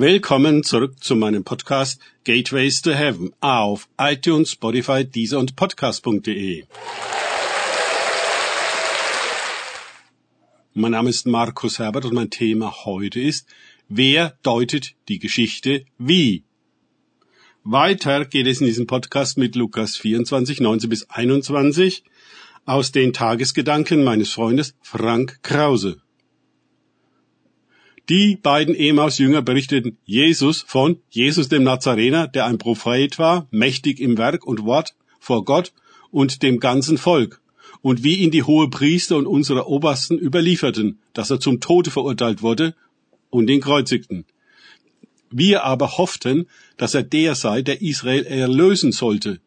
[0.00, 6.64] Willkommen zurück zu meinem Podcast Gateways to Heaven auf iTunes, Spotify, Deezer und Podcast.de.
[10.72, 13.46] Mein Name ist Markus Herbert und mein Thema heute ist,
[13.90, 16.44] wer deutet die Geschichte wie?
[17.62, 22.04] Weiter geht es in diesem Podcast mit Lukas 24, 19 bis 21
[22.64, 26.00] aus den Tagesgedanken meines Freundes Frank Krause.
[28.10, 34.18] Die beiden Emaus-Jünger berichteten Jesus von Jesus dem Nazarener, der ein Prophet war, mächtig im
[34.18, 35.72] Werk und Wort vor Gott
[36.10, 37.40] und dem ganzen Volk,
[37.82, 42.42] und wie ihn die hohe Priester und unsere Obersten überlieferten, dass er zum Tode verurteilt
[42.42, 42.74] wurde
[43.30, 44.24] und ihn kreuzigten.
[45.30, 46.48] Wir aber hofften,
[46.78, 49.38] dass er der sei, der Israel erlösen sollte.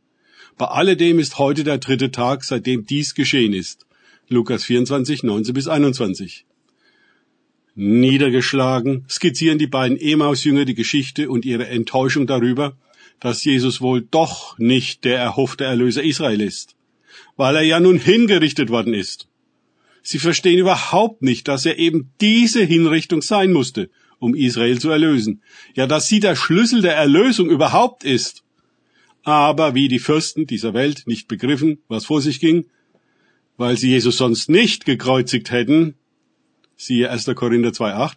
[0.58, 3.86] Bei alledem ist heute der dritte Tag, seitdem dies geschehen ist.
[4.30, 6.46] Lukas 24, 19 bis 21.
[7.76, 12.78] Niedergeschlagen skizzieren die beiden Emaus-Jünger die Geschichte und ihre Enttäuschung darüber,
[13.20, 16.76] dass Jesus wohl doch nicht der erhoffte Erlöser Israel ist,
[17.36, 19.28] weil er ja nun hingerichtet worden ist.
[20.04, 23.90] Sie verstehen überhaupt nicht, dass er eben diese Hinrichtung sein musste,
[24.20, 25.42] um Israel zu erlösen.
[25.76, 28.44] Ja, dass sie der Schlüssel der Erlösung überhaupt ist.
[29.24, 32.66] Aber wie die Fürsten dieser Welt nicht begriffen, was vor sich ging,
[33.56, 35.96] weil sie Jesus sonst nicht gekreuzigt hätten,
[36.86, 37.26] siehe 1.
[37.36, 38.16] Korinther 2.8,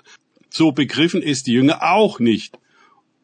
[0.50, 2.58] so begriffen es die Jünger auch nicht,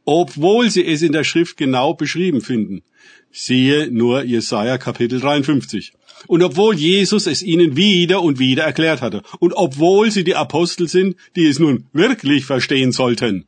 [0.05, 2.83] obwohl sie es in der Schrift genau beschrieben finden.
[3.31, 5.93] Siehe nur Jesaja Kapitel 53.
[6.27, 9.23] Und obwohl Jesus es ihnen wieder und wieder erklärt hatte.
[9.41, 13.47] Und obwohl sie die Apostel sind, die es nun wirklich verstehen sollten.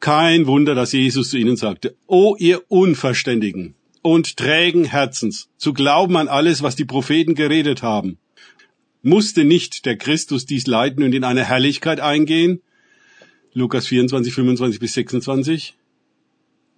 [0.00, 6.16] Kein Wunder, dass Jesus zu ihnen sagte, O ihr Unverständigen und trägen Herzens, zu glauben
[6.16, 8.18] an alles, was die Propheten geredet haben.
[9.02, 12.60] Musste nicht der Christus dies leiden und in eine Herrlichkeit eingehen?
[13.52, 15.74] Lukas 24, 25 bis 26.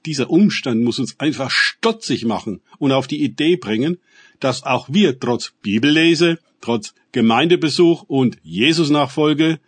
[0.07, 3.99] Dieser Umstand muss uns einfach stotzig machen und auf die Idee bringen,
[4.39, 9.59] dass auch wir trotz Bibellese, trotz Gemeindebesuch und Jesus-Nachfolge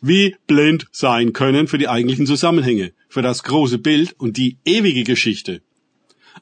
[0.00, 5.04] wie blind sein können für die eigentlichen Zusammenhänge, für das große Bild und die ewige
[5.04, 5.62] Geschichte.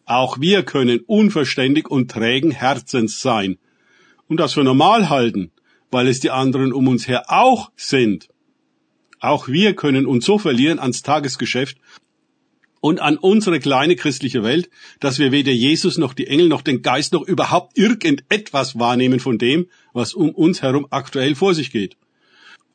[0.06, 3.58] Auch wir können unverständig und trägen Herzens sein
[4.30, 5.50] und das für normal halten,
[5.90, 8.28] weil es die anderen um uns her auch sind.
[9.18, 11.76] Auch wir können uns so verlieren ans Tagesgeschäft
[12.80, 14.70] und an unsere kleine christliche Welt,
[15.00, 19.36] dass wir weder Jesus noch die Engel noch den Geist noch überhaupt irgendetwas wahrnehmen von
[19.36, 21.96] dem, was um uns herum aktuell vor sich geht.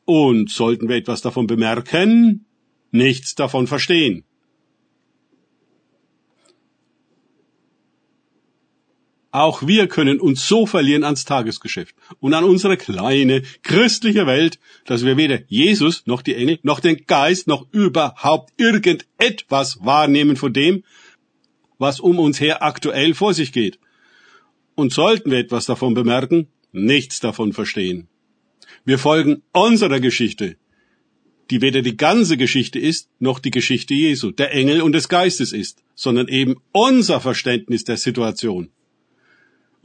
[0.03, 2.45] Und sollten wir etwas davon bemerken,
[2.91, 4.25] nichts davon verstehen.
[9.35, 15.03] Auch wir können uns so verlieren ans Tagesgeschäft und an unsere kleine christliche Welt, dass
[15.03, 20.85] wir weder Jesus noch die Engel noch den Geist noch überhaupt irgendetwas wahrnehmen von dem,
[21.79, 23.78] was um uns her aktuell vor sich geht.
[24.74, 28.07] Und sollten wir etwas davon bemerken, nichts davon verstehen.
[28.85, 30.56] Wir folgen unserer Geschichte,
[31.50, 35.51] die weder die ganze Geschichte ist, noch die Geschichte Jesu, der Engel und des Geistes
[35.51, 38.69] ist, sondern eben unser Verständnis der Situation.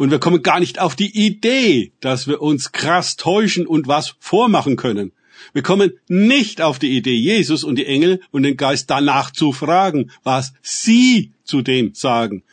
[0.00, 4.14] Und wir kommen gar nicht auf die Idee, dass wir uns krass täuschen und was
[4.18, 5.12] vormachen können.
[5.52, 9.52] Wir kommen nicht auf die Idee, Jesus und die Engel und den Geist danach zu
[9.52, 12.44] fragen, was sie zu dem sagen,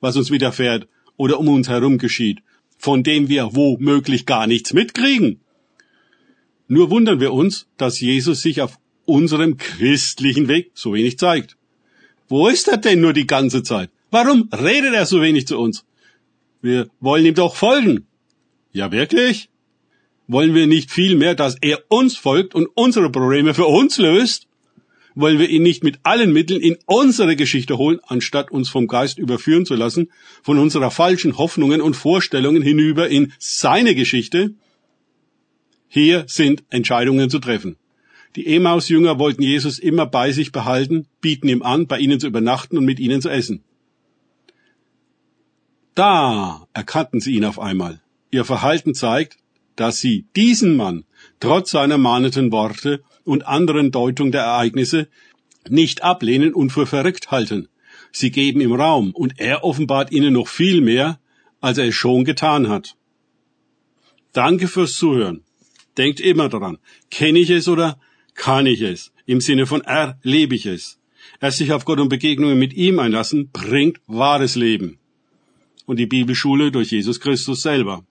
[0.00, 2.38] was uns widerfährt oder um uns herum geschieht,
[2.78, 5.40] von dem wir womöglich gar nichts mitkriegen.
[6.66, 11.58] Nur wundern wir uns, dass Jesus sich auf unserem christlichen Weg so wenig zeigt.
[12.26, 13.90] Wo ist er denn nur die ganze Zeit?
[14.10, 15.84] Warum redet er so wenig zu uns?
[16.62, 18.06] Wir wollen ihm doch folgen.
[18.72, 19.48] Ja, wirklich?
[20.28, 24.48] Wollen wir nicht vielmehr, dass er uns folgt und unsere Probleme für uns löst?
[25.14, 29.18] Wollen wir ihn nicht mit allen Mitteln in unsere Geschichte holen, anstatt uns vom Geist
[29.18, 30.10] überführen zu lassen,
[30.42, 34.54] von unserer falschen Hoffnungen und Vorstellungen hinüber in seine Geschichte?
[35.88, 37.76] Hier sind Entscheidungen zu treffen.
[38.34, 42.76] Die Emaus-Jünger wollten Jesus immer bei sich behalten, bieten ihm an, bei ihnen zu übernachten
[42.76, 43.62] und mit ihnen zu essen.
[45.96, 48.02] Da erkannten sie ihn auf einmal.
[48.30, 49.38] Ihr Verhalten zeigt,
[49.76, 51.06] dass sie diesen Mann
[51.40, 55.08] trotz seiner mahnenden Worte und anderen Deutung der Ereignisse
[55.70, 57.68] nicht ablehnen und für verrückt halten.
[58.12, 61.18] Sie geben ihm Raum und er offenbart ihnen noch viel mehr,
[61.62, 62.94] als er es schon getan hat.
[64.34, 65.44] Danke fürs Zuhören.
[65.96, 66.76] Denkt immer daran,
[67.10, 67.98] kenne ich es oder
[68.34, 69.12] kann ich es?
[69.24, 70.98] Im Sinne von erlebe ich es.
[71.40, 74.98] Erst sich auf Gott und Begegnungen mit ihm einlassen, bringt wahres Leben
[75.86, 78.04] und die Bibelschule durch Jesus Christus selber.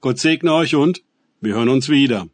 [0.00, 1.02] Gott segne euch und
[1.40, 2.28] wir hören uns wieder.